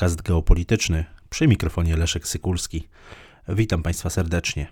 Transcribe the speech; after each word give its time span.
podcast 0.00 0.22
geopolityczny. 0.22 1.04
Przy 1.30 1.48
mikrofonie 1.48 1.96
Leszek 1.96 2.28
Sykulski. 2.28 2.88
Witam 3.48 3.82
Państwa 3.82 4.10
serdecznie. 4.10 4.66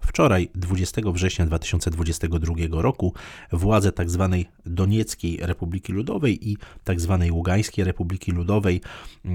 Wczoraj, 0.00 0.48
20 0.54 1.02
września 1.12 1.46
2022 1.46 2.54
roku, 2.70 3.14
władze 3.52 3.92
tzw. 3.92 4.28
Tak 4.30 4.52
Donieckiej 4.66 5.38
Republiki 5.42 5.92
Ludowej 5.92 6.50
i 6.50 6.56
tzw. 6.84 7.18
Tak 7.20 7.32
Ługańskiej 7.32 7.84
Republiki 7.84 8.32
Ludowej, 8.32 8.80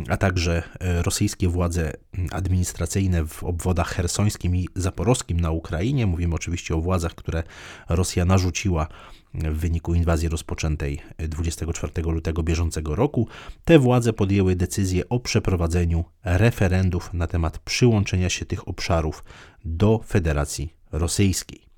a 0.10 0.18
także 0.18 0.64
e, 0.80 1.04
rosyjskie 1.04 1.48
władze 1.48 1.94
administracyjne 2.32 3.26
w 3.26 3.44
obwodach 3.44 3.90
hersońskim 3.94 4.56
i 4.56 4.68
zaporowskim 4.76 5.40
na 5.40 5.52
Ukrainie, 5.52 6.08
mówimy 6.08 6.36
oczywiście 6.36 6.76
o 6.76 6.82
władzach, 6.82 7.16
które 7.16 7.44
Rosja 7.90 8.26
narzuciła 8.26 8.88
w 9.34 9.58
wyniku 9.58 9.94
inwazji 9.94 10.30
rozpoczętej 10.30 11.02
24 11.18 12.02
lutego 12.02 12.44
bieżącego 12.44 12.96
roku, 12.96 13.28
te 13.66 13.80
władze 13.80 14.14
podjęły 14.14 14.56
decyzję 14.56 15.10
o 15.10 15.20
przeprowadzeniu 15.20 16.06
referendów 16.24 17.14
na 17.14 17.28
temat 17.28 17.60
przyłączenia 17.60 18.30
się 18.30 18.46
tych 18.46 18.68
obszarów 18.68 19.24
do 19.66 20.00
Federacji 20.08 20.74
Rosyjskiej. 20.92 21.69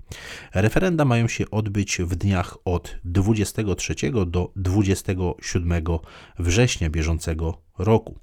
Referenda 0.54 1.04
mają 1.04 1.28
się 1.28 1.50
odbyć 1.50 1.98
w 1.98 2.14
dniach 2.14 2.56
od 2.64 2.96
23 3.04 3.94
do 4.26 4.52
27 4.56 5.82
września 6.38 6.90
bieżącego 6.90 7.62
roku. 7.78 8.18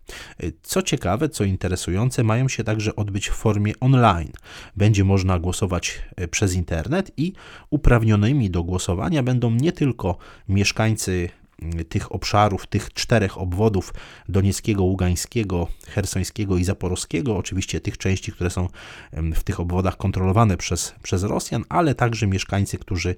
Co 0.63 0.81
ciekawe, 0.81 1.29
co 1.29 1.43
interesujące, 1.43 2.23
mają 2.23 2.47
się 2.47 2.63
także 2.63 2.95
odbyć 2.95 3.29
w 3.29 3.33
formie 3.33 3.73
online. 3.79 4.31
Będzie 4.75 5.03
można 5.03 5.39
głosować 5.39 6.01
e, 6.15 6.27
przez 6.27 6.53
internet 6.53 7.11
i 7.17 7.33
uprawnionymi 7.69 8.49
do 8.49 8.63
głosowania 8.63 9.23
będą 9.23 9.51
nie 9.51 9.71
tylko 9.71 10.17
mieszkańcy 10.47 11.29
tych 11.89 12.11
obszarów, 12.11 12.67
tych 12.67 12.93
czterech 12.93 13.37
obwodów 13.37 13.93
Donieckiego, 14.29 14.83
Ługańskiego, 14.83 15.67
Hersońskiego 15.87 16.57
i 16.57 16.63
Zaporowskiego, 16.63 17.37
oczywiście 17.37 17.81
tych 17.81 17.97
części, 17.97 18.31
które 18.31 18.49
są 18.49 18.67
w 19.13 19.43
tych 19.43 19.59
obwodach 19.59 19.97
kontrolowane 19.97 20.57
przez, 20.57 20.95
przez 21.03 21.23
Rosjan, 21.23 21.63
ale 21.69 21.95
także 21.95 22.27
mieszkańcy, 22.27 22.77
którzy 22.77 23.15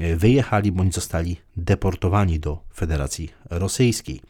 e, 0.00 0.16
wyjechali 0.16 0.72
bądź 0.72 0.94
zostali 0.94 1.36
deportowani 1.56 2.40
do 2.40 2.62
Federacji 2.74 3.30
Rosyjskiej. 3.50 4.20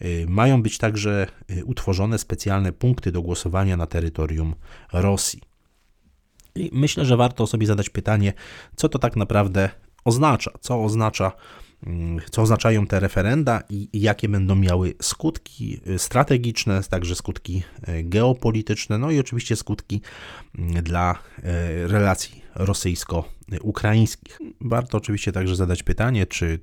E, 0.00 0.06
mają 0.26 0.62
być 0.62 0.78
także 0.78 1.26
e, 1.48 1.64
utworzone 1.64 2.18
specjalne 2.18 2.72
punkty 2.72 3.12
do 3.12 3.22
głosowania 3.22 3.76
na 3.76 3.86
terytorium 3.86 4.54
Rosji. 4.92 5.40
I 6.54 6.70
myślę, 6.72 7.04
że 7.04 7.16
warto 7.16 7.46
sobie 7.46 7.66
zadać 7.66 7.90
pytanie, 7.90 8.32
co 8.76 8.88
to 8.88 8.98
tak 8.98 9.16
naprawdę 9.16 9.70
oznacza, 10.04 10.50
co 10.60 10.84
oznacza 10.84 11.32
Mm, 11.86 12.20
co 12.30 12.42
oznaczają 12.42 12.86
te 12.86 13.00
referenda 13.00 13.62
i 13.70 13.88
jakie 13.92 14.28
będą 14.28 14.54
miały 14.54 14.94
skutki 15.02 15.80
strategiczne, 15.98 16.82
także 16.82 17.14
skutki 17.14 17.62
e, 17.82 18.02
geopolityczne, 18.02 18.98
no 18.98 19.10
i 19.10 19.20
oczywiście 19.20 19.56
skutki 19.56 20.00
mm, 20.58 20.82
dla 20.82 21.12
e, 21.12 21.86
relacji 21.88 22.42
rosyjsko-ukraińskich. 22.54 24.38
Warto 24.60 24.98
oczywiście 24.98 25.32
także 25.32 25.56
zadać 25.56 25.82
pytanie, 25.82 26.26
czy 26.26 26.58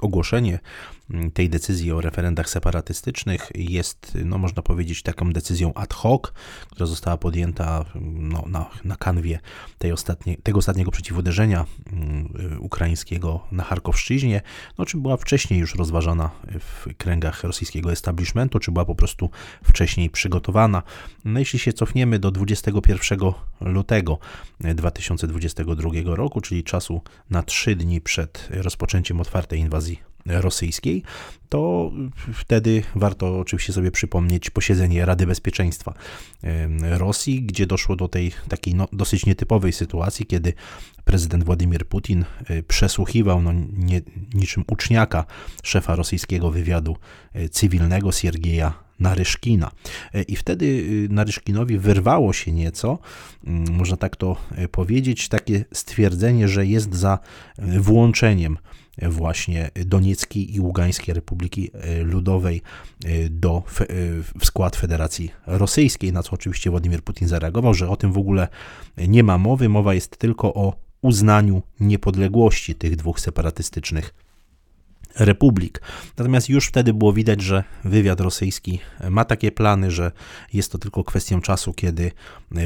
ogłoszenie 0.00 0.58
tej 1.34 1.50
decyzji 1.50 1.92
o 1.92 2.00
referendach 2.00 2.50
separatystycznych 2.50 3.50
jest, 3.54 4.18
no 4.24 4.38
można 4.38 4.62
powiedzieć, 4.62 5.02
taką 5.02 5.32
decyzją 5.32 5.74
ad 5.74 5.94
hoc, 5.94 6.22
która 6.70 6.86
została 6.86 7.16
podjęta 7.16 7.84
no, 8.00 8.44
na, 8.46 8.70
na 8.84 8.96
kanwie 8.96 9.38
tej 9.78 9.92
ostatnie, 9.92 10.36
tego 10.36 10.58
ostatniego 10.58 10.90
przeciwuderzenia 10.90 11.66
mm, 11.92 12.58
ukraińskiego 12.60 13.40
na 13.52 13.64
Charkowszczyźnie, 13.64 14.42
no, 14.78 14.86
czy 14.86 14.96
była 14.96 15.16
wcześniej 15.16 15.60
już 15.60 15.74
rozważana 15.74 16.30
w 16.60 16.86
kręgach 16.96 17.44
rosyjskiego 17.44 17.92
establishmentu, 17.92 18.58
czy 18.58 18.72
była 18.72 18.84
po 18.84 18.94
prostu 18.94 19.30
wcześniej 19.64 20.10
przygotowana. 20.10 20.82
No, 21.24 21.38
jeśli 21.38 21.58
się 21.58 21.72
cofniemy 21.72 22.18
do 22.18 22.30
21 22.30 23.18
lutego 23.60 24.18
2022 24.60 25.90
roku, 26.04 26.40
czyli 26.40 26.64
czasu 26.64 27.02
na 27.30 27.42
trzy 27.42 27.76
dni 27.76 28.00
przed 28.00 28.48
rozpoczęciem 28.50 29.20
otwartej 29.20 29.60
inwazji 29.60 30.07
rosyjskiej, 30.28 31.02
to 31.48 31.92
wtedy 32.34 32.82
warto 32.94 33.38
oczywiście 33.38 33.72
sobie 33.72 33.90
przypomnieć 33.90 34.50
posiedzenie 34.50 35.06
Rady 35.06 35.26
Bezpieczeństwa 35.26 35.94
Rosji, 36.80 37.42
gdzie 37.42 37.66
doszło 37.66 37.96
do 37.96 38.08
tej 38.08 38.32
takiej 38.48 38.74
no, 38.74 38.88
dosyć 38.92 39.26
nietypowej 39.26 39.72
sytuacji, 39.72 40.26
kiedy 40.26 40.52
prezydent 41.04 41.44
Władimir 41.44 41.86
Putin 41.86 42.24
e, 42.44 42.62
przesłuchiwał 42.62 43.42
no, 43.42 43.52
nie, 43.72 44.00
niczym 44.34 44.64
uczniaka 44.66 45.24
szefa 45.62 45.96
rosyjskiego 45.96 46.50
wywiadu 46.50 46.96
e, 47.32 47.48
cywilnego 47.48 48.12
Siergieja 48.12 48.74
Naryszkina. 49.00 49.70
E, 50.14 50.22
I 50.22 50.36
wtedy 50.36 50.84
Naryszkinowi 51.10 51.78
wyrwało 51.78 52.32
się 52.32 52.52
nieco, 52.52 52.98
można 53.70 53.96
tak 53.96 54.16
to 54.16 54.36
powiedzieć, 54.70 55.28
takie 55.28 55.64
stwierdzenie, 55.72 56.48
że 56.48 56.66
jest 56.66 56.94
za 56.94 57.18
włączeniem 57.58 58.58
właśnie 59.02 59.70
Donieckiej 59.86 60.54
i 60.54 60.60
Ługańskiej 60.60 61.14
Republiki 61.14 61.70
e, 61.74 62.02
Ludowej 62.02 62.62
e, 63.04 63.28
do, 63.28 63.62
e, 63.80 63.84
w 64.38 64.44
skład 64.44 64.76
Federacji 64.76 65.30
Rosyjskiej, 65.46 66.12
na 66.12 66.22
co 66.22 66.30
oczywiście 66.32 66.70
Władimir 66.70 67.02
Putin 67.02 67.28
zareagował, 67.28 67.74
że 67.74 67.88
o 67.88 67.96
tym 67.96 68.12
w 68.12 68.18
ogóle 68.18 68.48
nie 69.08 69.22
ma 69.22 69.38
mowy, 69.38 69.68
mowa 69.68 69.94
jest 69.94 70.16
tylko 70.16 70.54
o 70.54 70.74
uznaniu 71.02 71.62
niepodległości 71.80 72.74
tych 72.74 72.96
dwóch 72.96 73.20
separatystycznych 73.20 74.14
republik. 75.14 75.82
Natomiast 76.16 76.48
już 76.48 76.66
wtedy 76.66 76.94
było 76.94 77.12
widać, 77.12 77.40
że 77.40 77.64
wywiad 77.84 78.20
rosyjski 78.20 78.78
ma 79.10 79.24
takie 79.24 79.52
plany, 79.52 79.90
że 79.90 80.12
jest 80.52 80.72
to 80.72 80.78
tylko 80.78 81.04
kwestią 81.04 81.40
czasu, 81.40 81.72
kiedy 81.72 82.12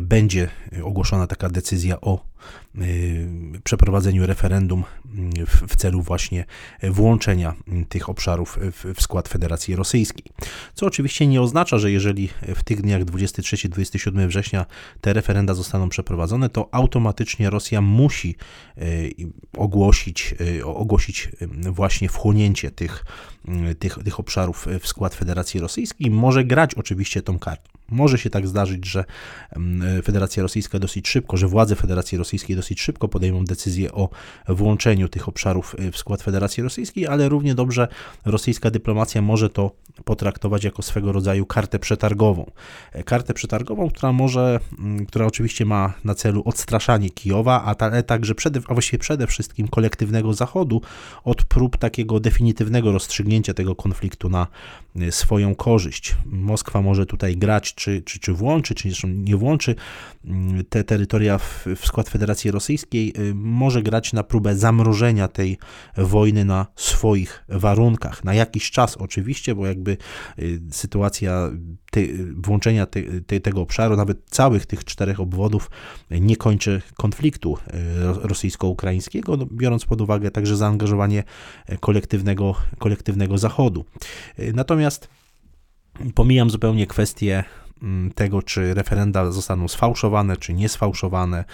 będzie 0.03 0.49
ogłoszona 0.83 1.27
taka 1.27 1.49
decyzja 1.49 2.01
o 2.01 2.32
przeprowadzeniu 3.65 4.27
referendum 4.27 4.85
y, 5.41 5.47
w, 5.47 5.63
w, 5.69 5.77
celu 5.77 6.03
właśnie 6.03 6.45
włączenia 6.83 7.55
tych 7.89 8.09
obszarów 8.09 8.59
w, 8.73 8.95
w, 8.95 9.03
skład 9.03 9.29
Federacji 9.29 9.77
Rosyjskiej. 9.77 10.25
Co 10.75 10.87
oczywiście 10.87 11.27
nie 11.27 11.43
oznacza, 11.43 11.79
że 11.79 11.91
jeżeli 11.91 12.29
w 12.55 12.63
tych 12.63 12.83
dniach 12.83 13.03
23-27 13.03 14.27
września 14.27 14.67
te 15.01 15.13
referenda 15.13 15.55
zostaną 15.55 15.89
przeprowadzone, 15.89 16.49
to 16.49 16.69
automatycznie 16.73 17.51
Rosja 17.51 17.81
musi 17.81 18.37
y, 18.79 19.15
ogłosić, 19.57 20.35
ogłosić 20.65 21.29
właśnie 21.71 22.09
wchłonięcie 22.09 22.71
tych, 22.71 23.05
tych, 23.79 23.99
tych 24.05 24.21
obszarów 24.21 24.69
w 24.81 24.89
skład 24.89 25.15
Federacji 25.15 25.61
Rosyjskiej. 25.61 26.11
Może 26.11 26.45
grać 26.45 26.75
oczywiście 26.75 27.23
tą 27.23 27.39
kartą. 27.39 27.82
Może 27.93 28.19
się 28.19 28.31
tak 28.31 28.49
zdarzyć, 28.49 28.87
że 28.87 29.05
Federacja 30.05 30.43
Rosyjska 30.43 30.79
dosyć 30.79 31.09
szybko, 31.09 31.37
że 31.37 31.47
władze 31.49 31.77
Federacji 31.77 32.19
Rosyjskiej 32.19 32.57
dosyć 32.57 32.81
szybko 32.81 33.09
podejmą 33.09 33.45
decyzję 33.45 33.93
o 33.93 34.09
włączeniu 34.49 35.09
tych 35.09 35.29
obszarów 35.29 35.77
w 35.93 35.97
skład 35.97 36.23
Federacji 36.23 36.63
Rosyjskiej, 36.63 37.07
ale 37.07 37.29
równie 37.29 37.55
dobrze 37.55 37.89
rosyjska 38.25 38.71
dyplomacja 38.71 39.23
może 39.23 39.51
to 39.51 39.71
potraktować 40.05 40.65
jako 40.65 40.83
swego 40.83 41.13
rodzaju 41.13 41.47
kartę 41.47 41.79
przetargową. 41.79 42.51
Kartę 43.05 43.35
przetargową, 43.35 43.91
która 43.91 44.13
może, 44.13 44.61
która 45.09 45.27
oczywiście 45.27 45.65
ma 45.65 45.93
na 46.05 46.15
celu 46.15 46.43
odstraszanie 46.45 47.11
Kijowa, 47.11 47.77
ale 47.79 48.03
także 48.03 48.35
przede, 48.35 48.61
a 48.69 48.73
właściwie 48.73 48.99
przede 48.99 49.27
wszystkim 49.27 49.69
kolektywnego 49.69 50.35
Zachodu 50.35 50.81
od 51.25 51.45
prób 51.45 51.77
takiego 51.77 52.21
definitywnego 52.21 52.93
rozstrzygnięcia 52.93 53.55
tego 53.55 53.75
konfliktu 53.75 54.29
na 54.29 54.47
swoją 55.11 55.55
korzyść. 55.55 56.17
Moskwa 56.27 56.83
może 56.83 57.07
tutaj 57.07 57.37
grać, 57.37 57.75
czy, 57.75 58.03
czy, 58.03 58.19
czy 58.19 58.33
włączy, 58.33 58.75
czy 58.75 58.89
nie 59.07 59.37
włączy 59.37 59.75
te 60.69 60.85
terytoria 60.85 61.39
w, 61.39 61.67
w 61.77 61.87
skład 61.87 62.09
Federacji 62.09 62.51
Rosyjskiej, 62.51 63.13
y, 63.19 63.35
może 63.35 63.83
grać 63.83 64.13
na 64.13 64.23
próbę 64.23 64.57
zamrożenia 64.57 65.29
tej 65.29 65.59
wojny 65.97 66.45
na 66.45 66.67
swoich 66.77 67.45
warunkach. 67.49 68.25
Na 68.25 68.35
jakiś 68.35 68.71
czas 68.71 68.97
oczywiście, 68.97 69.55
bo 69.55 69.67
jakby 69.67 69.97
y, 70.39 70.61
sytuacja 70.71 71.51
włączenia 72.37 72.87
te, 72.87 73.03
te, 73.27 73.41
tego 73.41 73.61
obszaru, 73.61 73.97
nawet 73.97 74.19
całych 74.31 74.67
tych 74.67 74.85
czterech 74.85 75.21
obwodów, 75.21 75.71
nie 76.11 76.37
kończy 76.37 76.83
konfliktu 76.97 77.57
y, 77.57 77.73
rosyjsko-ukraińskiego, 78.29 79.37
no, 79.37 79.47
biorąc 79.53 79.85
pod 79.85 80.01
uwagę 80.01 80.31
także 80.31 80.57
zaangażowanie 80.57 81.25
kolektywnego, 81.81 82.55
kolektywnego 82.79 83.39
Zachodu. 83.39 83.85
Natomiast 84.55 85.09
pomijam 86.15 86.51
zupełnie 86.51 86.87
kwestię 86.87 87.45
tego, 88.15 88.43
czy 88.43 88.75
referenda 88.75 89.31
zostaną 89.31 89.69
sfałszowane, 89.69 90.37
czy 90.37 90.55
nie 90.55 90.69
sfałszowane. 90.69 91.45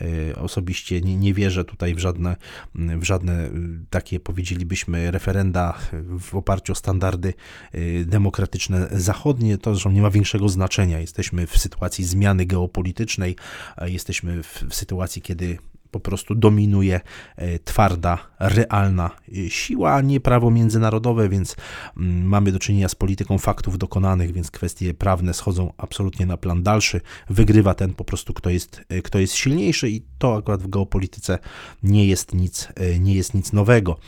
Y, 0.00 0.36
osobiście 0.36 1.00
nie, 1.00 1.16
nie 1.16 1.34
wierzę 1.34 1.64
tutaj 1.64 1.94
w 1.94 1.98
żadne, 1.98 2.36
w 2.74 3.04
żadne 3.04 3.46
y, 3.46 3.50
takie, 3.90 4.20
powiedzielibyśmy, 4.20 5.10
referenda 5.10 5.74
w 6.20 6.34
oparciu 6.34 6.72
o 6.72 6.74
standardy 6.74 7.34
y, 7.74 8.04
demokratyczne 8.08 8.88
zachodnie. 8.92 9.58
To 9.58 9.74
zresztą 9.74 9.90
nie 9.90 10.02
ma 10.02 10.10
większego 10.10 10.48
znaczenia. 10.48 10.98
Jesteśmy 10.98 11.46
w 11.46 11.58
sytuacji 11.58 12.04
zmiany 12.04 12.46
geopolitycznej, 12.46 13.36
jesteśmy 13.82 14.42
w, 14.42 14.64
w 14.70 14.74
sytuacji, 14.74 15.22
kiedy 15.22 15.58
po 15.96 16.00
prostu 16.00 16.34
dominuje 16.34 17.00
e, 17.36 17.58
twarda, 17.58 18.18
realna 18.40 19.10
e, 19.28 19.50
siła, 19.50 19.94
a 19.94 20.00
nie 20.00 20.20
prawo 20.20 20.50
międzynarodowe, 20.50 21.28
więc 21.28 21.56
mm, 21.96 22.28
mamy 22.28 22.52
do 22.52 22.58
czynienia 22.58 22.88
z 22.88 22.94
polityką 22.94 23.38
faktów 23.38 23.78
dokonanych, 23.78 24.32
więc 24.32 24.50
kwestie 24.50 24.94
prawne 24.94 25.34
schodzą 25.34 25.72
absolutnie 25.78 26.26
na 26.26 26.36
plan 26.36 26.62
dalszy. 26.62 27.00
Wygrywa 27.30 27.74
ten 27.74 27.94
po 27.94 28.04
prostu, 28.04 28.34
kto 28.34 28.50
jest, 28.50 28.80
e, 28.88 29.02
kto 29.02 29.18
jest 29.18 29.34
silniejszy 29.34 29.90
i 29.90 30.02
to 30.18 30.36
akurat 30.36 30.62
w 30.62 30.68
geopolityce 30.68 31.38
nie 31.82 32.06
jest 32.06 32.34
nic, 32.34 32.68
nie 33.00 33.14
jest 33.14 33.34
nic 33.34 33.52
nowego. 33.52 33.98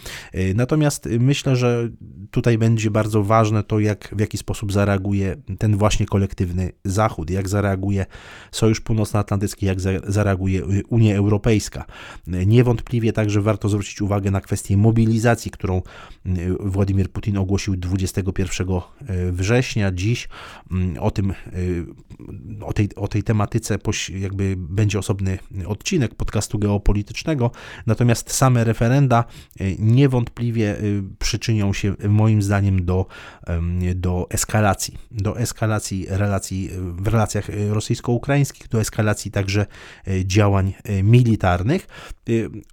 Natomiast 0.55 1.09
myślę, 1.21 1.57
że 1.57 1.89
tutaj 2.31 2.59
będzie 2.59 2.91
bardzo 2.91 3.23
ważne 3.23 3.63
to, 3.63 3.81
jak, 3.81 4.15
w 4.17 4.21
jaki 4.21 4.39
sposób 4.39 4.73
zareaguje 4.73 5.37
ten 5.59 5.77
właśnie 5.77 6.07
kolektywny 6.07 6.73
Zachód, 6.85 7.31
jak 7.31 7.49
zareaguje 7.49 8.07
Sojusz 8.53 8.81
Północnoatlantycki, 8.81 9.67
jak 9.67 9.81
zareaguje 10.07 10.63
Unia 10.89 11.17
Europejska. 11.17 11.78
Niewątpliwie 12.27 13.13
także 13.13 13.41
warto 13.41 13.69
zwrócić 13.69 14.01
uwagę 14.01 14.31
na 14.31 14.41
kwestię 14.41 14.77
mobilizacji, 14.77 15.51
którą 15.51 15.83
y, 16.27 16.55
Władimir 16.61 17.11
Putin 17.11 17.37
ogłosił 17.37 17.77
21 17.77 18.69
y, 18.69 19.33
września. 19.33 19.93
Dziś 19.93 20.29
mm, 20.71 20.99
o 20.99 21.11
tym, 21.11 21.31
y, 21.31 21.87
o 22.65 22.73
tej, 22.73 22.89
o 22.97 23.09
tej 23.09 23.23
tematyce 23.23 23.79
jakby 24.15 24.55
będzie 24.59 24.99
osobny 24.99 25.39
odcinek 25.67 26.15
podcastu 26.15 26.59
geopolitycznego, 26.59 27.51
natomiast 27.87 28.33
same 28.33 28.65
referenda 28.65 29.25
niewątpliwie 29.79 30.77
przyczynią 31.19 31.73
się 31.73 31.95
moim 32.09 32.43
zdaniem 32.43 32.85
do, 32.85 33.07
do 33.95 34.27
eskalacji, 34.31 34.99
do 35.11 35.39
eskalacji 35.39 36.07
relacji 36.09 36.71
w 36.73 37.07
relacjach 37.07 37.49
rosyjsko-ukraińskich, 37.71 38.69
do 38.69 38.81
eskalacji 38.81 39.31
także 39.31 39.67
działań 40.25 40.75
militarnych. 41.03 41.58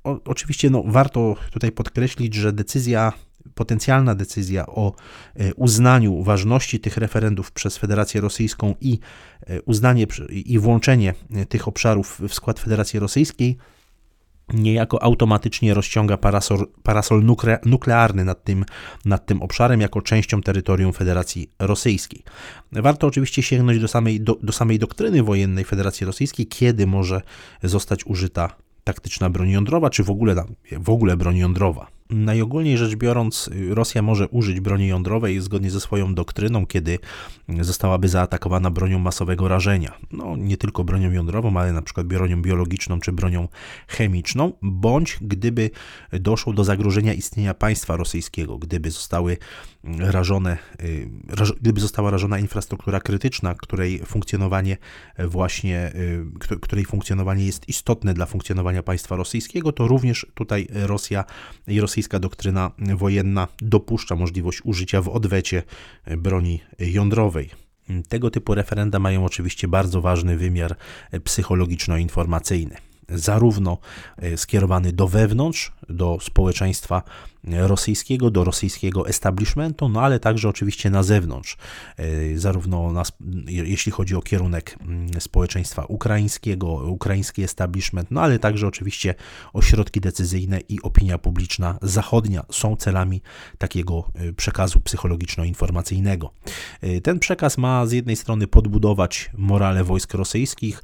O, 0.04 0.20
oczywiście 0.26 0.70
no, 0.70 0.84
warto 0.88 1.36
tutaj 1.52 1.72
podkreślić, 1.72 2.34
że 2.34 2.54
decyzja 2.54 3.14
potencjalna 3.56 4.16
decyzja 4.16 4.66
o 4.66 4.94
e, 5.36 5.54
uznaniu 5.54 6.24
ważności 6.24 6.80
tych 6.80 6.98
referendów 6.98 7.52
przez 7.52 7.78
Federację 7.78 8.22
Rosyjską 8.22 8.76
i 8.82 9.00
e, 9.48 9.62
uznanie 9.62 10.08
i 10.30 10.60
włączenie 10.60 11.14
tych 11.50 11.68
obszarów 11.68 12.22
w 12.30 12.34
skład 12.34 12.60
Federacji 12.60 13.00
Rosyjskiej 13.00 13.58
niejako 14.54 15.04
automatycznie 15.04 15.74
rozciąga 15.74 16.18
parasol, 16.18 16.68
parasol 16.84 17.24
nuklearny 17.66 18.26
nad 18.26 18.44
tym, 18.44 18.66
nad 19.06 19.26
tym 19.26 19.42
obszarem 19.42 19.82
jako 19.82 20.02
częścią 20.02 20.42
terytorium 20.42 20.94
Federacji 20.94 21.50
Rosyjskiej. 21.60 22.24
Warto 22.72 23.08
oczywiście 23.08 23.44
sięgnąć 23.44 23.80
do 23.80 23.88
samej, 23.88 24.22
do, 24.22 24.38
do 24.44 24.54
samej 24.54 24.80
doktryny 24.80 25.24
wojennej 25.24 25.66
Federacji 25.66 26.06
Rosyjskiej, 26.06 26.48
kiedy 26.48 26.88
może 26.88 27.22
zostać 27.64 28.06
użyta 28.06 28.56
taktyczna 28.86 29.30
broń 29.30 29.50
jądrowa, 29.50 29.90
czy 29.90 30.04
w 30.04 30.10
ogóle, 30.10 30.36
w 30.72 30.90
ogóle 30.90 31.18
broń 31.18 31.38
jądrowa. 31.38 31.88
Najogólniej 32.10 32.78
rzecz 32.78 32.96
biorąc, 32.96 33.50
Rosja 33.70 34.02
może 34.02 34.28
użyć 34.28 34.60
broni 34.60 34.88
jądrowej 34.88 35.42
zgodnie 35.42 35.72
ze 35.72 35.80
swoją 35.80 36.16
doktryną, 36.16 36.66
kiedy 36.66 37.00
zostałaby 37.60 38.08
zaatakowana 38.08 38.72
bronią 38.72 39.00
masowego 39.00 39.48
rażenia. 39.48 39.98
No, 40.12 40.38
nie 40.38 40.58
tylko 40.58 40.84
bronią 40.84 41.12
jądrową, 41.12 41.58
ale 41.58 41.74
na 41.74 41.82
przykład 41.82 42.08
bronią 42.08 42.42
biologiczną 42.42 43.00
czy 43.00 43.12
bronią 43.12 43.48
chemiczną, 43.88 44.54
bądź 44.62 45.18
gdyby 45.22 45.70
doszło 46.12 46.54
do 46.54 46.64
zagrożenia 46.64 47.14
istnienia 47.14 47.54
państwa 47.54 47.98
rosyjskiego, 47.98 48.58
gdyby 48.58 48.92
zostały 48.92 49.38
rażone, 50.00 50.58
y, 50.84 51.10
gdyby 51.62 51.82
została 51.82 52.12
rażona 52.12 52.40
infrastruktura 52.40 53.00
krytyczna, 53.00 53.56
której 53.56 54.00
funkcjonowanie 54.00 54.78
właśnie, 55.28 55.92
y, 55.96 56.60
której 56.62 56.86
funkcjonowanie 56.86 57.46
jest 57.46 57.70
istotne 57.70 58.14
dla 58.14 58.26
funkcjonowania 58.26 58.84
państwa 58.84 59.16
rosyjskiego, 59.16 59.72
to 59.72 59.88
również 59.88 60.28
tutaj 60.34 60.68
Rosja 60.72 61.24
i 61.68 61.82
rosyjska 61.82 62.20
doktryna 62.20 62.72
wojenna 62.96 63.48
dopuszcza 63.62 64.16
możliwość 64.16 64.62
użycia 64.64 65.02
w 65.02 65.10
odwecie 65.10 65.64
broni 66.18 66.60
jądrowej. 66.80 67.50
Tego 68.10 68.32
typu 68.32 68.56
referenda 68.56 69.00
mają 69.00 69.26
oczywiście 69.26 69.68
bardzo 69.68 70.02
ważny 70.02 70.38
wymiar 70.38 70.76
psychologiczno-informacyjny 71.24 72.76
zarówno 73.10 73.78
skierowany 74.36 74.94
do 74.94 75.08
wewnątrz, 75.08 75.72
do 75.90 76.18
społeczeństwa 76.22 77.04
rosyjskiego, 77.48 78.32
do 78.32 78.44
rosyjskiego 78.44 79.08
establishmentu, 79.08 79.90
no 79.90 80.02
ale 80.02 80.20
także 80.20 80.50
oczywiście 80.50 80.90
na 80.90 81.04
zewnątrz, 81.04 81.58
e, 81.98 82.38
zarówno 82.38 82.92
na, 82.92 83.04
jeśli 83.48 83.92
chodzi 83.92 84.16
o 84.16 84.22
kierunek 84.22 84.78
mm, 84.82 85.22
społeczeństwa 85.22 85.86
ukraińskiego, 85.86 86.68
ukraiński 86.74 87.44
establishment, 87.44 88.12
no 88.12 88.22
ale 88.22 88.40
także 88.40 88.68
oczywiście 88.68 89.16
ośrodki 89.54 90.02
decyzyjne 90.02 90.60
i 90.70 90.82
opinia 90.82 91.18
publiczna 91.18 91.78
zachodnia 91.82 92.46
są 92.52 92.76
celami 92.76 93.22
takiego 93.58 94.10
e, 94.16 94.34
przekazu 94.34 94.80
psychologiczno-informacyjnego. 94.80 96.30
E, 96.82 97.02
ten 97.02 97.20
przekaz 97.20 97.58
ma 97.58 97.86
z 97.86 97.92
jednej 97.92 98.16
strony 98.16 98.48
podbudować 98.48 99.30
morale 99.38 99.84
wojsk 99.84 100.14
rosyjskich, 100.14 100.84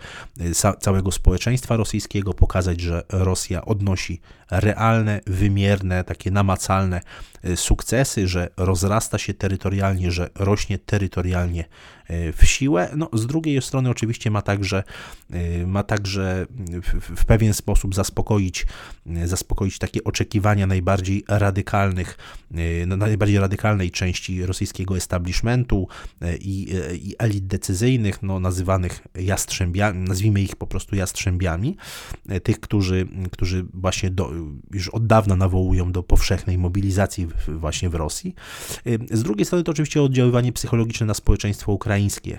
całego 0.79 1.11
społeczeństwa 1.11 1.77
rosyjskiego, 1.77 2.10
pokazać, 2.33 2.81
że 2.81 3.03
Rosja 3.09 3.65
odnosi 3.65 4.21
realne, 4.51 5.19
wymierne, 5.27 6.03
takie 6.03 6.31
namacalne 6.31 7.01
sukcesy, 7.55 8.27
że 8.27 8.49
rozrasta 8.57 9.17
się 9.17 9.33
terytorialnie, 9.33 10.11
że 10.11 10.29
rośnie 10.35 10.77
terytorialnie 10.77 11.65
y, 12.09 12.33
w 12.37 12.45
siłę. 12.45 12.89
No, 12.95 13.09
z 13.13 13.27
drugiej 13.27 13.61
strony 13.61 13.89
oczywiście 13.89 14.31
ma 14.31 14.41
także, 14.41 14.83
y, 15.61 15.67
ma 15.67 15.83
także 15.83 16.45
w, 17.01 17.25
pewien 17.25 17.53
sposób 17.53 17.95
zaspokoić, 17.95 18.65
zaspokoić 19.25 19.77
takie 19.77 20.03
oczekiwania 20.03 20.67
najbardziej 20.67 21.23
radykalnych, 21.27 22.17
najbardziej 22.87 23.39
radykalnej 23.39 23.91
części 23.91 24.45
rosyjskiego 24.45 24.97
establishmentu 24.97 25.87
i, 26.39 26.73
i 27.03 27.15
elit 27.19 27.47
decyzyjnych, 27.47 28.23
no, 28.23 28.39
nazywanych 28.39 29.07
jastrzębiami, 29.15 29.99
nazwijmy 29.99 30.41
ich 30.41 30.55
po 30.55 30.67
prostu 30.67 30.95
jastrzębiami, 30.95 31.77
tych, 32.43 32.59
którzy, 32.59 33.07
którzy 33.31 33.65
właśnie 33.73 34.09
do, 34.09 34.31
już 34.71 34.89
od 34.89 35.07
dawna 35.07 35.35
nawołują 35.35 35.91
do 35.91 36.03
powszechnej 36.03 36.57
mobilizacji 36.57 37.27
właśnie 37.47 37.89
w 37.89 37.95
Rosji. 37.95 38.35
Y, 38.87 38.99
z 39.11 39.23
drugiej 39.23 39.45
strony 39.45 39.63
to 39.63 39.71
oczywiście 39.71 40.01
oddziaływanie 40.01 40.51
psychologiczne 40.51 41.05
na 41.05 41.13
społeczeństwo 41.13 41.71
ukraińskie. 41.71 42.37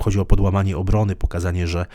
Chodzi 0.00 0.18
o 0.18 0.24
podłamanie 0.24 0.76
obrony, 0.76 1.16
pokazanie, 1.16 1.66
że 1.66 1.86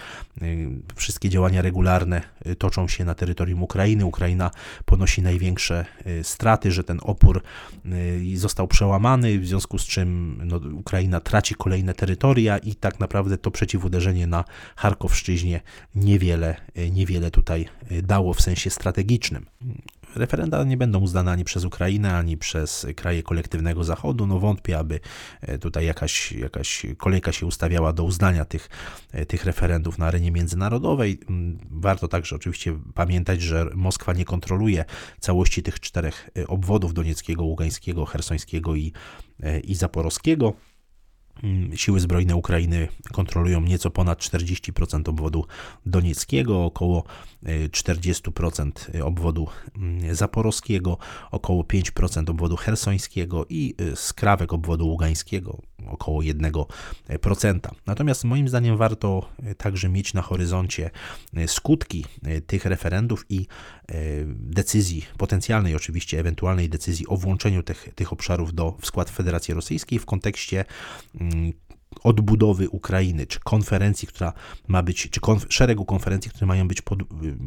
y, 0.41 0.69
wszystkie 0.95 1.29
działania 1.29 1.61
regularne 1.61 2.21
y, 2.47 2.55
toczą 2.55 2.87
się 2.87 3.05
na 3.05 3.15
terytorium 3.15 3.63
Ukrainy. 3.63 4.05
Ukraina 4.05 4.51
ponosi 4.85 5.21
największe 5.21 5.85
straty, 6.23 6.71
że 6.71 6.83
ten 6.83 6.99
opór 7.01 7.41
został 8.35 8.67
przełamany, 8.67 9.39
w 9.39 9.47
związku 9.47 9.77
z 9.77 9.85
czym 9.85 10.41
no, 10.45 10.59
Ukraina 10.73 11.19
traci 11.19 11.55
kolejne 11.55 11.93
terytoria 11.93 12.57
i 12.57 12.75
tak 12.75 12.99
naprawdę 12.99 13.37
to 13.37 13.51
przeciwuderzenie 13.51 14.27
na 14.27 14.43
Charkowszczyźnie 14.75 15.61
niewiele, 15.95 16.55
niewiele 16.91 17.31
tutaj 17.31 17.65
dało 18.03 18.33
w 18.33 18.41
sensie 18.41 18.69
strategicznym. 18.69 19.45
Referenda 20.17 20.63
nie 20.63 20.77
będą 20.77 20.99
uznane 20.99 21.31
ani 21.31 21.43
przez 21.43 21.65
Ukrainę, 21.65 22.17
ani 22.17 22.37
przez 22.37 22.87
kraje 22.95 23.23
kolektywnego 23.23 23.83
Zachodu. 23.83 24.27
No 24.27 24.39
wątpię, 24.39 24.77
aby 24.77 24.99
e, 25.41 25.57
tutaj 25.57 25.85
jakaś, 25.85 26.31
jakaś 26.31 26.85
kolejka 26.97 27.31
się 27.31 27.45
ustawiała 27.45 27.93
do 27.93 28.03
uznania 28.03 28.45
tych, 28.45 28.69
e, 29.11 29.25
tych 29.25 29.45
referendów 29.45 29.97
na 29.97 30.05
arenie 30.05 30.31
międzynarodowej. 30.31 31.19
Mm, 31.29 31.57
warto 31.71 32.07
także 32.07 32.35
oczywiście 32.35 32.79
pamiętać, 32.93 33.41
że 33.41 33.69
Moskwa 33.75 34.13
nie 34.13 34.25
kontroluje 34.25 34.85
całości 35.19 35.63
tych 35.63 35.79
czterech 35.79 36.29
e, 36.37 36.47
obwodów 36.47 36.93
donieckiego, 36.93 37.43
ługańskiego, 37.43 38.05
hersońskiego 38.05 38.75
i, 38.75 38.93
i 39.63 39.75
zaporowskiego. 39.75 40.53
Mm, 41.43 41.77
siły 41.77 41.99
zbrojne 41.99 42.35
Ukrainy 42.35 42.87
kontrolują 43.11 43.61
nieco 43.61 43.91
ponad 43.91 44.19
40% 44.19 45.09
obwodu 45.09 45.45
donieckiego, 45.85 46.65
około 46.65 47.03
40% 47.43 48.95
y, 48.95 49.05
obwodu 49.05 49.47
mm, 49.75 50.15
zaporowskiego, 50.15 50.97
około 51.31 51.63
5% 51.63 52.29
obwodu 52.29 52.55
hersońskiego 52.55 53.45
i 53.49 53.75
y, 53.81 53.95
skrawek 53.95 54.53
obwodu 54.53 54.87
ługańskiego, 54.87 55.61
około 55.87 56.21
1%. 56.21 57.59
Natomiast 57.85 58.23
moim 58.23 58.47
zdaniem 58.47 58.77
warto 58.77 59.29
także 59.57 59.89
mieć 59.89 60.13
na 60.13 60.21
horyzoncie 60.21 60.89
skutki 61.47 62.05
tych 62.47 62.65
referendów 62.65 63.25
i 63.29 63.47
decyzji, 64.27 65.05
potencjalnej 65.17 65.75
oczywiście, 65.75 66.19
ewentualnej 66.19 66.69
decyzji 66.69 67.07
o 67.07 67.17
włączeniu 67.17 67.63
tych, 67.63 67.89
tych 67.95 68.13
obszarów 68.13 68.53
do, 68.53 68.77
w 68.81 68.85
skład 68.85 69.09
Federacji 69.09 69.53
Rosyjskiej 69.53 69.99
w 69.99 70.05
kontekście 70.05 70.65
mm, 71.27 71.53
odbudowy 72.03 72.69
Ukrainy, 72.69 73.27
czy 73.27 73.39
konferencji, 73.39 74.07
która 74.07 74.33
ma 74.67 74.83
być, 74.83 75.09
czy 75.09 75.19
konf 75.19 75.45
szeregu 75.49 75.85
konferencji, 75.85 76.31
które 76.31 76.47
mają 76.47 76.67
być 76.67 76.81
pod, 76.81 76.99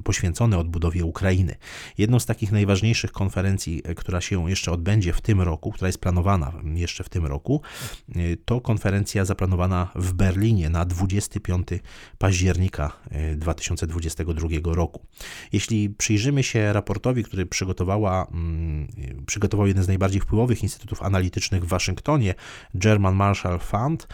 poświęcone 0.04 0.58
odbudowie 0.58 1.04
Ukrainy. 1.04 1.56
Jedną 1.98 2.20
z 2.20 2.26
takich 2.26 2.52
najważniejszych 2.52 3.12
konferencji, 3.12 3.82
która 3.96 4.20
się 4.20 4.50
jeszcze 4.50 4.72
odbędzie 4.72 5.12
w 5.12 5.20
tym 5.20 5.40
roku, 5.40 5.72
która 5.72 5.88
jest 5.88 5.98
planowana 5.98 6.52
jeszcze 6.74 7.04
w 7.04 7.08
tym 7.08 7.26
roku, 7.26 7.62
to 8.44 8.60
konferencja 8.60 9.24
zaplanowana 9.24 9.88
w 9.94 10.12
Berlinie 10.12 10.70
na 10.70 10.84
25 10.84 11.68
października 12.18 12.92
2022 13.36 14.48
roku. 14.74 15.06
Jeśli 15.52 15.90
przyjrzymy 15.90 16.42
się 16.42 16.72
raportowi, 16.72 17.24
który 17.24 17.46
przygotowała, 17.46 18.26
mm, 18.32 18.88
przygotował 19.26 19.66
jeden 19.66 19.84
z 19.84 19.88
najbardziej 19.88 20.20
wpływowych 20.20 20.62
instytutów 20.62 21.02
analitycznych 21.02 21.64
w 21.64 21.68
Waszyngtonie, 21.68 22.34
German 22.74 23.14
Marshall 23.14 23.58
Fund, 23.58 24.08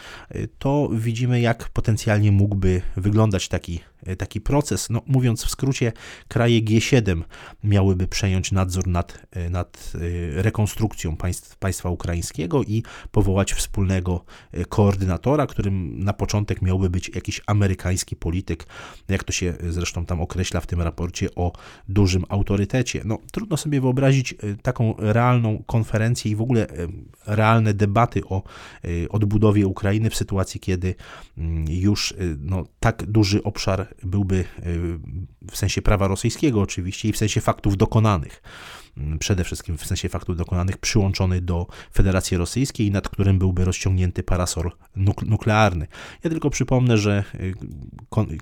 to 0.59 0.89
widzimy, 0.93 1.41
jak 1.41 1.69
potencjalnie 1.69 2.31
mógłby 2.31 2.81
wyglądać 2.95 3.47
taki 3.47 3.79
E, 4.07 4.15
taki 4.15 4.41
proces. 4.41 4.89
No, 4.89 5.01
mówiąc 5.07 5.45
w 5.45 5.49
skrócie, 5.49 5.93
kraje 6.27 6.61
G7 6.61 7.23
miałyby 7.63 8.07
przejąć 8.07 8.51
nadzór 8.51 8.87
nad, 8.87 9.25
e, 9.31 9.49
nad 9.49 9.93
rekonstrukcją 10.33 11.17
państw, 11.17 11.55
państwa 11.55 11.89
ukraińskiego 11.89 12.63
i 12.63 12.83
powołać 13.11 13.53
wspólnego 13.53 14.25
koordynatora, 14.69 15.47
którym 15.47 16.03
na 16.03 16.13
początek 16.13 16.61
miałby 16.61 16.89
być 16.89 17.11
jakiś 17.15 17.41
amerykański 17.47 18.15
polityk, 18.15 18.65
jak 19.09 19.23
to 19.23 19.31
się 19.31 19.53
zresztą 19.69 20.05
tam 20.05 20.21
określa 20.21 20.61
w 20.61 20.67
tym 20.67 20.81
raporcie 20.81 21.35
o 21.35 21.51
dużym 21.89 22.25
autorytecie. 22.29 23.01
No, 23.05 23.17
trudno 23.31 23.57
sobie 23.57 23.81
wyobrazić 23.81 24.35
taką 24.61 24.95
realną 24.97 25.63
konferencję 25.67 26.31
i 26.31 26.35
w 26.35 26.41
ogóle 26.41 26.67
realne 27.25 27.73
debaty 27.73 28.21
o 28.29 28.43
odbudowie 29.09 29.67
Ukrainy 29.67 30.06
w 30.09 30.15
sytuacji, 30.15 30.59
kiedy 30.59 30.95
mm, 31.37 31.65
już 31.69 32.13
no, 32.39 32.63
tak 32.79 33.05
duży 33.05 33.43
obszar 33.43 33.95
byłby 34.03 34.35
y, 34.35 34.45
w 35.51 35.57
sensie 35.57 35.81
prawa 35.81 36.07
rosyjskiego 36.07 36.61
oczywiście 36.61 37.09
i 37.09 37.13
w 37.13 37.17
sensie 37.17 37.41
faktów 37.41 37.77
dokonanych 37.77 38.41
przede 39.19 39.43
wszystkim 39.43 39.77
w 39.77 39.85
sensie 39.85 40.09
faktów 40.09 40.37
dokonanych, 40.37 40.77
przyłączony 40.77 41.41
do 41.41 41.67
Federacji 41.93 42.37
Rosyjskiej, 42.37 42.91
nad 42.91 43.09
którym 43.09 43.39
byłby 43.39 43.65
rozciągnięty 43.65 44.23
parasol 44.23 44.71
nuklearny. 45.25 45.87
Ja 46.23 46.29
tylko 46.29 46.49
przypomnę, 46.49 46.97
że 46.97 47.23
y, 47.35 47.53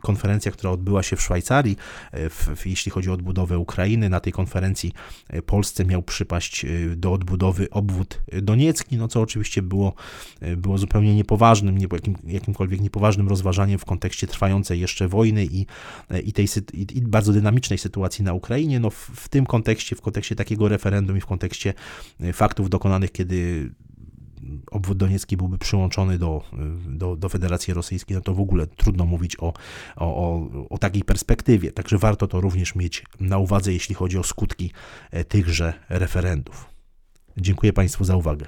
konferencja, 0.02 0.52
która 0.52 0.72
odbyła 0.72 1.04
się 1.04 1.16
w 1.16 1.22
Szwajcarii, 1.22 1.78
y, 2.14 2.30
w, 2.30 2.66
jeśli 2.66 2.92
chodzi 2.92 3.10
o 3.10 3.14
odbudowę 3.14 3.58
Ukrainy, 3.58 4.10
na 4.10 4.20
tej 4.20 4.34
konferencji 4.34 4.94
y, 5.34 5.42
Polsce 5.42 5.86
miał 5.86 6.04
przypaść 6.04 6.66
do 6.96 7.14
odbudowy 7.14 7.70
obwód 7.70 8.22
doniecki, 8.42 8.98
no 8.98 9.08
co 9.08 9.22
oczywiście 9.22 9.62
było, 9.62 9.94
było 10.58 10.78
zupełnie 10.78 11.16
niepoważnym, 11.16 11.78
nie, 11.78 11.88
jakim, 11.92 12.16
jakimkolwiek 12.24 12.82
niepoważnym 12.82 13.28
rozważaniem 13.28 13.80
w 13.80 13.86
kontekście 13.86 14.28
trwającej 14.28 14.80
jeszcze 14.80 15.08
wojny 15.08 15.46
i, 15.46 15.66
i 16.24 16.34
tej 16.34 16.48
i, 16.74 17.02
bardzo 17.02 17.34
dynamicznej 17.34 17.80
sytuacji 17.80 18.26
na 18.26 18.34
Ukrainie. 18.34 18.80
No 18.80 18.90
w, 18.90 18.96
w 18.96 19.30
tym 19.30 19.46
kontekście, 19.46 19.96
w 19.96 20.02
kontekście 20.02 20.36
takiego 20.46 20.70
referendum 20.70 21.18
i 21.18 21.22
w 21.22 21.26
kontekście 21.26 21.74
e, 22.20 22.34
faktów 22.34 22.70
dokonanych, 22.70 23.12
kiedy 23.12 23.70
obwód 24.72 24.98
doniecki 24.98 25.38
byłby 25.38 25.58
przyłączony 25.58 26.18
do, 26.18 26.44
e, 26.54 26.58
do, 26.98 27.16
do 27.16 27.30
Federacji 27.30 27.74
Rosyjskiej, 27.74 28.16
no 28.16 28.22
to 28.22 28.34
w 28.34 28.40
ogóle 28.40 28.68
trudno 28.68 29.06
mówić 29.06 29.36
o, 29.40 29.42
o, 29.46 29.54
o, 29.96 30.50
o 30.70 30.78
takiej 30.78 31.04
perspektywie. 31.04 31.72
Także 31.72 31.98
warto 31.98 32.28
to 32.28 32.42
również 32.42 32.76
mieć 32.76 33.04
na 33.20 33.38
uwadze, 33.38 33.74
jeśli 33.74 33.96
chodzi 33.96 34.18
o 34.18 34.24
skutki 34.24 34.72
e, 35.12 35.24
tychże 35.24 35.74
referendów. 35.90 36.70
Dziękuję 37.38 37.74
Państwu 37.74 38.04
za 38.04 38.16
uwagę. 38.16 38.46